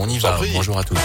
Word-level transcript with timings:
On 0.00 0.08
y 0.08 0.18
va. 0.18 0.38
Bonjour 0.54 0.78
à 0.78 0.84
tous. 0.84 0.96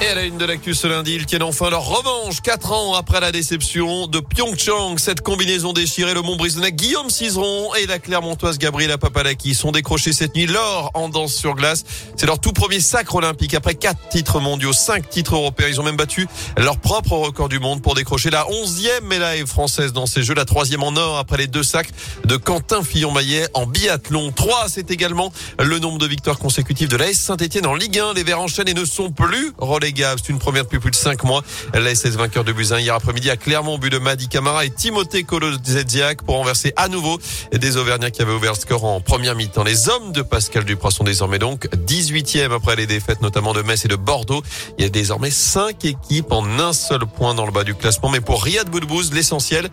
Et 0.00 0.06
à 0.06 0.14
la 0.14 0.22
une 0.22 0.38
de 0.38 0.44
l'actu 0.44 0.74
ce 0.74 0.86
lundi, 0.86 1.16
ils 1.16 1.26
tiennent 1.26 1.42
enfin 1.42 1.70
leur 1.70 1.84
revanche. 1.84 2.40
Quatre 2.40 2.70
ans 2.70 2.94
après 2.94 3.18
la 3.18 3.32
déception 3.32 4.06
de 4.06 4.20
Pyeongchang, 4.20 4.96
cette 4.96 5.22
combinaison 5.22 5.72
déchirée, 5.72 6.14
le 6.14 6.22
Montbrisonnais 6.22 6.70
Guillaume 6.70 7.10
Cizeron 7.10 7.74
et 7.74 7.86
la 7.86 7.98
Clermontoise 7.98 8.58
Gabriela 8.58 8.96
Papalaki 8.96 9.56
sont 9.56 9.72
décrochés 9.72 10.12
cette 10.12 10.36
nuit 10.36 10.46
l'or 10.46 10.92
en 10.94 11.08
danse 11.08 11.34
sur 11.34 11.56
glace. 11.56 11.82
C'est 12.14 12.26
leur 12.26 12.38
tout 12.38 12.52
premier 12.52 12.78
sacre 12.78 13.16
olympique 13.16 13.54
après 13.54 13.74
quatre 13.74 14.08
titres 14.08 14.38
mondiaux, 14.38 14.72
cinq 14.72 15.10
titres 15.10 15.34
européens. 15.34 15.66
Ils 15.68 15.80
ont 15.80 15.84
même 15.84 15.96
battu 15.96 16.28
leur 16.56 16.78
propre 16.78 17.14
record 17.14 17.48
du 17.48 17.58
monde 17.58 17.82
pour 17.82 17.96
décrocher 17.96 18.30
la 18.30 18.48
onzième 18.50 19.04
médaille 19.04 19.44
française 19.48 19.92
dans 19.92 20.06
ces 20.06 20.22
Jeux, 20.22 20.34
la 20.34 20.44
troisième 20.44 20.84
en 20.84 20.94
or 20.94 21.18
après 21.18 21.38
les 21.38 21.48
deux 21.48 21.64
sacs 21.64 21.90
de 22.24 22.36
Quentin 22.36 22.84
Fillon-Maillet 22.84 23.48
en 23.54 23.66
biathlon. 23.66 24.30
Trois, 24.30 24.66
c'est 24.68 24.92
également 24.92 25.32
le 25.58 25.80
nombre 25.80 25.98
de 25.98 26.06
victoires 26.06 26.38
consécutives 26.38 26.88
de 26.88 26.96
l'AS 26.96 27.14
Saint-Etienne 27.14 27.66
en 27.66 27.74
Ligue 27.74 27.98
1. 27.98 28.14
Les 28.14 28.22
Verts 28.22 28.40
enchaînent 28.40 28.68
et 28.68 28.74
ne 28.74 28.84
sont 28.84 29.10
plus 29.10 29.52
c'est 29.96 30.28
une 30.28 30.38
première 30.38 30.64
depuis 30.64 30.78
plus 30.78 30.90
de 30.90 30.96
5 30.96 31.24
mois. 31.24 31.42
La 31.72 31.94
SS 31.94 32.16
vainqueur 32.16 32.44
de 32.44 32.52
Buzyn 32.52 32.78
hier 32.78 32.94
après-midi 32.94 33.30
à 33.30 33.36
Clermont, 33.36 33.78
but 33.78 33.90
de 33.90 33.98
Madi 33.98 34.28
Camara 34.28 34.64
et 34.64 34.70
Timothée 34.70 35.22
Kolodziak 35.22 36.22
pour 36.22 36.36
renverser 36.36 36.72
à 36.76 36.88
nouveau 36.88 37.18
des 37.52 37.76
Auvergnats 37.76 38.10
qui 38.10 38.22
avaient 38.22 38.32
ouvert 38.32 38.52
le 38.52 38.58
score 38.58 38.84
en 38.84 39.00
première 39.00 39.34
mi-temps. 39.34 39.64
Les 39.64 39.88
hommes 39.88 40.12
de 40.12 40.22
Pascal 40.22 40.64
Duprat 40.64 40.90
sont 40.90 41.04
désormais 41.04 41.38
donc 41.38 41.68
18e 41.86 42.52
après 42.52 42.76
les 42.76 42.86
défaites 42.86 43.22
notamment 43.22 43.52
de 43.54 43.62
Metz 43.62 43.84
et 43.84 43.88
de 43.88 43.96
Bordeaux. 43.96 44.42
Il 44.78 44.84
y 44.84 44.86
a 44.86 44.90
désormais 44.90 45.30
5 45.30 45.84
équipes 45.84 46.32
en 46.32 46.58
un 46.58 46.72
seul 46.72 47.00
point 47.06 47.34
dans 47.34 47.46
le 47.46 47.52
bas 47.52 47.64
du 47.64 47.74
classement. 47.74 48.10
Mais 48.10 48.20
pour 48.20 48.42
Riyad 48.42 48.68
Boudbouz, 48.68 49.12
l'essentiel 49.12 49.68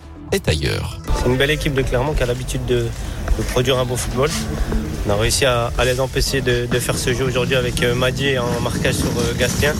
ailleurs. 0.47 0.99
C'est 1.17 1.25
une 1.25 1.37
belle 1.37 1.51
équipe 1.51 1.73
de 1.73 1.81
Clermont 1.81 2.13
qui 2.13 2.23
a 2.23 2.25
l'habitude 2.25 2.65
de, 2.65 2.85
produire 3.51 3.77
un 3.77 3.85
beau 3.85 3.95
football. 3.95 4.29
On 5.07 5.11
a 5.11 5.15
réussi 5.15 5.45
à, 5.45 5.71
les 5.83 5.99
empêcher 5.99 6.41
de, 6.41 6.67
faire 6.79 6.97
ce 6.97 7.13
jeu 7.13 7.25
aujourd'hui 7.25 7.55
avec 7.55 7.81
euh, 7.83 7.93
Madi 7.95 8.37
en 8.37 8.61
marquage 8.61 8.95
sur 8.95 9.07
euh, 9.07 9.33
Gastien. 9.37 9.73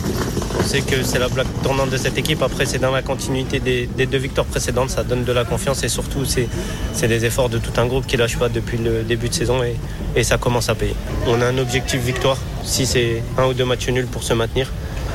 On 0.58 0.62
sait 0.62 0.80
que 0.80 1.02
c'est 1.02 1.18
la 1.18 1.28
blague 1.28 1.46
tournante 1.62 1.90
de 1.90 1.96
cette 1.96 2.18
équipe. 2.18 2.42
Après, 2.42 2.64
c'est 2.64 2.78
dans 2.78 2.90
la 2.90 3.02
continuité 3.02 3.60
des, 3.60 4.06
deux 4.06 4.18
victoires 4.18 4.46
précédentes. 4.46 4.90
Ça 4.90 5.04
donne 5.04 5.24
de 5.24 5.32
la 5.32 5.44
confiance 5.44 5.84
et 5.84 5.88
surtout, 5.88 6.24
c'est 6.24 7.08
des 7.08 7.24
efforts 7.24 7.48
de 7.48 7.58
tout 7.58 7.72
un 7.80 7.86
groupe 7.86 8.06
qui 8.06 8.16
lâche 8.16 8.38
pas 8.38 8.48
depuis 8.48 8.78
le 8.78 9.02
début 9.02 9.28
de 9.28 9.34
saison 9.34 9.62
et, 9.62 9.76
et 10.14 10.24
ça 10.24 10.38
commence 10.38 10.68
à 10.68 10.74
payer. 10.74 10.94
On 11.26 11.40
a 11.40 11.46
un 11.46 11.58
objectif 11.58 12.00
victoire. 12.00 12.38
Si 12.64 12.86
c'est 12.86 13.22
un 13.38 13.46
ou 13.46 13.54
deux 13.54 13.64
matchs 13.64 13.88
nuls 13.88 14.06
pour 14.06 14.22
se 14.22 14.32
maintenir, 14.32 14.70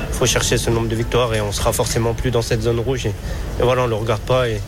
il 0.09 0.14
faut 0.16 0.25
chercher 0.25 0.58
ce 0.58 0.69
nombre 0.69 0.88
de 0.88 0.95
victoires 0.95 1.34
et 1.34 1.42
on 1.42 1.52
sera 1.52 1.73
forcément 1.73 2.14
plus 2.14 2.31
dans 2.31 2.42
cette 2.42 2.62
zone 2.62 2.80
rouge. 2.80 3.06
Et, 3.08 3.14
voilà, 3.62 3.84
on 3.84 3.86
ne 3.86 3.89
le 3.89 3.95
regarde 3.95 4.22
pas. 4.22 4.47
Et, 4.47 4.62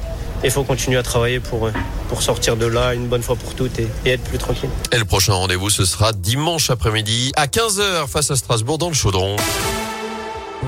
il 0.44 0.52
faut 0.52 0.64
continuer 0.64 0.98
à 0.98 1.04
travailler 1.04 1.40
pour, 1.40 1.70
pour 2.10 2.22
sortir 2.22 2.58
de 2.58 2.66
là 2.66 2.94
une 2.94 3.08
bonne 3.08 3.24
fois 3.24 3.36
pour 3.36 3.56
toutes 3.56 3.80
et, 3.80 3.88
et 4.06 4.12
être 4.12 4.24
plus 4.24 4.38
tranquille. 4.38 4.70
Et 4.92 4.98
le 4.98 5.06
prochain 5.06 5.34
rendez-vous, 5.34 5.70
ce 5.70 5.86
sera 5.86 6.14
dimanche 6.14 6.70
après-midi 6.70 7.32
à 7.36 7.48
15h 7.48 8.08
face 8.08 8.32
à 8.32 8.36
Strasbourg 8.36 8.78
dans 8.78 8.90
le 8.90 8.96
Chaudron. 8.96 9.36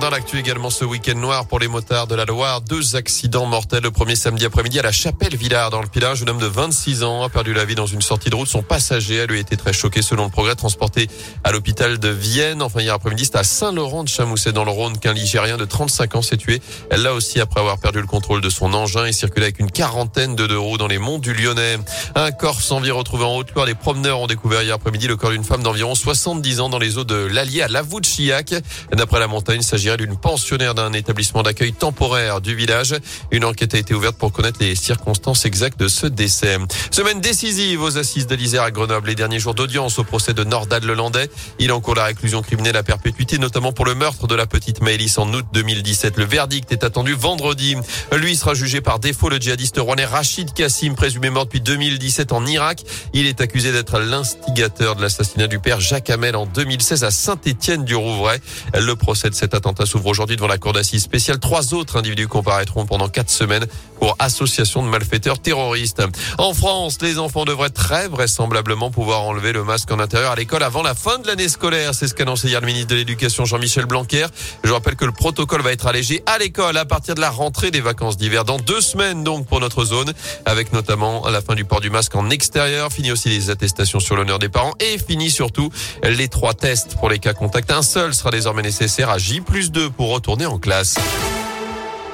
Dans 0.01 0.09
l'actu 0.09 0.37
également 0.37 0.69
ce 0.69 0.83
week-end 0.83 1.15
noir 1.15 1.47
pour 1.47 1.59
les 1.59 1.67
motards 1.67 2.05
de 2.05 2.15
la 2.15 2.25
Loire, 2.25 2.61
deux 2.61 2.95
accidents 2.95 3.45
mortels. 3.45 3.81
Le 3.81 3.91
premier 3.91 4.15
samedi 4.15 4.45
après-midi 4.45 4.77
à 4.79 4.83
la 4.83 4.91
Chapelle 4.91 5.35
Villard 5.35 5.69
dans 5.69 5.81
le 5.81 5.87
Pilat. 5.87 6.13
Un 6.21 6.27
homme 6.27 6.39
de 6.39 6.45
26 6.45 7.03
ans 7.03 7.23
a 7.23 7.29
perdu 7.29 7.53
la 7.53 7.65
vie 7.65 7.75
dans 7.75 7.85
une 7.85 8.01
sortie 8.01 8.29
de 8.29 8.35
route. 8.35 8.47
Son 8.47 8.61
passager 8.61 9.21
a 9.21 9.25
lui 9.25 9.39
été 9.39 9.57
très 9.57 9.73
choqué 9.73 10.01
selon 10.01 10.25
le 10.25 10.29
progrès, 10.29 10.55
transporté 10.55 11.07
à 11.43 11.51
l'hôpital 11.51 11.97
de 11.97 12.09
Vienne. 12.09 12.61
Enfin 12.61 12.81
hier 12.81 12.93
après-midi, 12.93 13.25
c'est 13.25 13.37
à 13.37 13.43
Saint-Laurent 13.43 14.03
de 14.03 14.09
Chamousset 14.09 14.51
dans 14.51 14.65
le 14.65 14.71
Rhône 14.71 14.97
qu'un 14.99 15.13
Ligérien 15.13 15.57
de 15.57 15.65
35 15.65 16.15
ans 16.15 16.21
s'est 16.21 16.37
tué. 16.37 16.61
Là 16.91 17.13
aussi 17.13 17.39
après 17.39 17.61
avoir 17.61 17.79
perdu 17.79 18.01
le 18.01 18.07
contrôle 18.07 18.41
de 18.41 18.49
son 18.49 18.73
engin 18.73 19.05
et 19.05 19.13
circulé 19.13 19.45
avec 19.45 19.59
une 19.59 19.71
quarantaine 19.71 20.35
de 20.35 20.45
deux 20.45 20.59
roues 20.59 20.77
dans 20.77 20.87
les 20.87 20.99
monts 20.99 21.19
du 21.19 21.33
Lyonnais. 21.33 21.77
Un 22.15 22.31
corps 22.31 22.61
sans 22.61 22.79
vie 22.79 22.91
retrouvé 22.91 23.23
en 23.23 23.35
Haute-Loire. 23.37 23.65
Les 23.65 23.75
promeneurs 23.75 24.19
ont 24.19 24.27
découvert 24.27 24.61
hier 24.61 24.75
après-midi 24.75 25.07
le 25.07 25.15
corps 25.15 25.31
d'une 25.31 25.45
femme 25.45 25.63
d'environ 25.63 25.95
70 25.95 26.59
ans 26.59 26.69
dans 26.69 26.79
les 26.79 26.97
eaux 26.97 27.05
de 27.05 27.15
l'Allier 27.15 27.63
à 27.63 27.67
Lavouchiac. 27.69 28.55
D'après 28.91 29.19
la 29.19 29.27
montagne, 29.27 29.61
il 29.61 29.63
d'une 29.85 30.17
pensionnaire 30.17 30.73
d'un 30.73 30.93
établissement 30.93 31.43
d'accueil 31.43 31.71
temporaire 31.71 32.41
du 32.41 32.55
village. 32.55 32.95
Une 33.29 33.45
enquête 33.45 33.75
a 33.75 33.77
été 33.77 33.93
ouverte 33.93 34.17
pour 34.17 34.31
connaître 34.31 34.57
les 34.59 34.75
circonstances 34.75 35.45
exactes 35.45 35.79
de 35.79 35.87
ce 35.87 36.07
décès. 36.07 36.57
Semaine 36.89 37.21
décisive 37.21 37.83
aux 37.83 37.97
assises 37.97 38.25
de 38.25 38.33
l'Isère 38.33 38.63
à 38.63 38.71
Grenoble. 38.71 39.09
Les 39.09 39.15
derniers 39.15 39.39
jours 39.39 39.53
d'audience 39.53 39.99
au 39.99 40.03
procès 40.03 40.33
de 40.33 40.43
Nordal 40.43 40.83
Lelandais. 40.83 41.29
Il 41.59 41.71
encourt 41.71 41.93
la 41.93 42.05
réclusion 42.05 42.41
criminelle 42.41 42.75
à 42.77 42.81
perpétuité, 42.83 43.37
notamment 43.37 43.73
pour 43.73 43.85
le 43.85 43.93
meurtre 43.93 44.25
de 44.25 44.33
la 44.33 44.47
petite 44.47 44.81
Maëlys 44.81 45.19
en 45.19 45.31
août 45.31 45.45
2017. 45.53 46.17
Le 46.17 46.25
verdict 46.25 46.71
est 46.71 46.83
attendu 46.83 47.13
vendredi. 47.13 47.75
Lui 48.11 48.35
sera 48.35 48.55
jugé 48.55 48.81
par 48.81 48.97
défaut 48.97 49.29
le 49.29 49.37
djihadiste 49.37 49.77
rouennais 49.77 50.05
Rachid 50.05 50.51
Kassim, 50.51 50.95
présumé 50.95 51.29
mort 51.29 51.45
depuis 51.45 51.61
2017 51.61 52.31
en 52.31 52.43
Irak. 52.47 52.81
Il 53.13 53.27
est 53.27 53.39
accusé 53.39 53.71
d'être 53.71 53.99
l'instigateur 53.99 54.95
de 54.95 55.03
l'assassinat 55.03 55.45
du 55.45 55.59
père 55.59 55.79
Jacques 55.79 56.09
Hamel 56.09 56.35
en 56.35 56.47
2016 56.47 57.03
à 57.03 57.11
Saint-Étienne 57.11 57.85
du 57.85 57.95
Rouvray. 57.95 58.39
Le 58.73 58.95
procès 58.95 59.29
de 59.29 59.35
cet 59.35 59.53
attentat 59.53 59.64
s'ouvre 59.85 60.07
aujourd'hui 60.07 60.35
devant 60.35 60.47
la 60.47 60.57
cour 60.57 60.73
d'assises 60.73 61.03
spéciale. 61.03 61.39
Trois 61.39 61.73
autres 61.73 61.97
individus 61.97 62.27
comparaîtront 62.27 62.85
pendant 62.85 63.09
quatre 63.09 63.29
semaines 63.29 63.65
pour 63.99 64.15
association 64.19 64.83
de 64.83 64.89
malfaiteurs 64.89 65.39
terroristes. 65.39 66.03
En 66.37 66.53
France, 66.53 66.97
les 67.01 67.17
enfants 67.17 67.45
devraient 67.45 67.69
très 67.69 68.07
vraisemblablement 68.07 68.91
pouvoir 68.91 69.23
enlever 69.23 69.53
le 69.53 69.63
masque 69.63 69.91
en 69.91 69.99
intérieur 69.99 70.31
à 70.31 70.35
l'école 70.35 70.63
avant 70.63 70.83
la 70.83 70.93
fin 70.93 71.17
de 71.17 71.27
l'année 71.27 71.49
scolaire. 71.49 71.95
C'est 71.95 72.07
ce 72.07 72.13
qu'a 72.13 72.23
annoncé 72.23 72.47
hier 72.47 72.61
le 72.61 72.67
ministre 72.67 72.89
de 72.89 72.95
l'Éducation 72.95 73.45
Jean-Michel 73.45 73.85
Blanquer. 73.85 74.27
Je 74.63 74.71
rappelle 74.71 74.95
que 74.95 75.05
le 75.05 75.11
protocole 75.11 75.61
va 75.61 75.71
être 75.71 75.87
allégé 75.87 76.23
à 76.25 76.37
l'école 76.37 76.77
à 76.77 76.85
partir 76.85 77.15
de 77.15 77.21
la 77.21 77.29
rentrée 77.29 77.71
des 77.71 77.81
vacances 77.81 78.17
d'hiver 78.17 78.45
dans 78.45 78.59
deux 78.59 78.81
semaines 78.81 79.23
donc 79.23 79.47
pour 79.47 79.59
notre 79.59 79.85
zone 79.85 80.13
avec 80.45 80.73
notamment 80.73 81.27
la 81.29 81.41
fin 81.41 81.55
du 81.55 81.65
port 81.65 81.81
du 81.81 81.89
masque 81.89 82.15
en 82.15 82.29
extérieur. 82.29 82.91
Fini 82.91 83.11
aussi 83.11 83.29
les 83.29 83.49
attestations 83.49 83.99
sur 83.99 84.15
l'honneur 84.15 84.39
des 84.39 84.49
parents 84.49 84.73
et 84.79 84.97
fini 84.97 85.31
surtout 85.31 85.71
les 86.03 86.27
trois 86.27 86.53
tests 86.53 86.97
pour 86.97 87.09
les 87.09 87.19
cas 87.19 87.33
contacts. 87.33 87.71
Un 87.71 87.81
seul 87.81 88.13
sera 88.13 88.31
désormais 88.31 88.61
nécessaire 88.61 89.09
à 89.09 89.17
J 89.17 89.41
plus 89.55 89.71
2 89.71 89.89
pour 89.89 90.11
retourner 90.11 90.45
en 90.45 90.59
classe. 90.59 90.95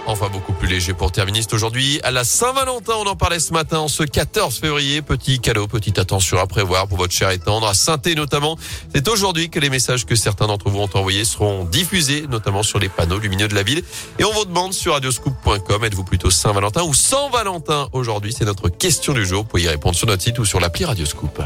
Enfin, 0.06 0.30
beaucoup 0.30 0.54
plus 0.54 0.68
léger 0.68 0.94
pour 0.94 1.12
terminer. 1.12 1.42
aujourd'hui 1.52 2.00
à 2.04 2.12
la 2.12 2.24
Saint-Valentin. 2.24 2.94
On 3.00 3.08
en 3.08 3.16
parlait 3.16 3.40
ce 3.40 3.52
matin, 3.52 3.88
ce 3.88 4.04
14 4.04 4.60
février. 4.60 5.02
Petit 5.02 5.40
cadeau, 5.40 5.66
petite 5.66 5.98
attention 5.98 6.38
à 6.38 6.46
prévoir 6.46 6.88
pour 6.88 7.00
votre 7.00 7.14
cher 7.14 7.32
et 7.32 7.40
tendre. 7.40 7.66
À 7.66 7.74
saint 7.74 7.98
notamment. 8.16 8.60
C'est 8.94 9.08
aujourd'hui 9.08 9.50
que 9.50 9.60
les 9.60 9.72
messages 9.72 10.06
que 10.06 10.14
certains 10.14 10.46
d'entre 10.46 10.70
vous 10.70 10.82
ont 10.82 10.90
envoyés 10.94 11.26
seront 11.26 11.64
diffusés, 11.64 12.26
notamment 12.30 12.62
sur 12.62 12.78
les 12.78 12.90
panneaux 12.90 13.18
lumineux 13.18 13.48
de 13.48 13.56
la 13.56 13.64
ville. 13.64 13.84
Et 14.20 14.24
on 14.24 14.32
vous 14.34 14.46
demande 14.46 14.74
sur 14.74 14.94
radioscoop.com, 14.94 15.84
êtes-vous 15.84 16.04
plutôt 16.04 16.30
Saint-Valentin 16.30 16.84
ou 16.84 16.94
sans 16.94 17.32
Valentin 17.32 17.90
aujourd'hui? 17.92 18.36
C'est 18.38 18.46
notre 18.46 18.70
question 18.70 19.14
du 19.14 19.26
jour. 19.26 19.42
Vous 19.42 19.48
pouvez 19.48 19.64
y 19.64 19.68
répondre 19.68 19.96
sur 19.96 20.06
notre 20.06 20.22
site 20.22 20.38
ou 20.38 20.46
sur 20.46 20.60
l'appli 20.60 20.86
Radioscoop. 20.86 21.42